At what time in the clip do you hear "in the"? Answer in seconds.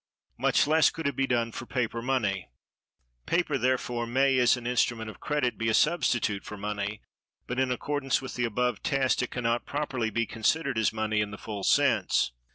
11.21-11.37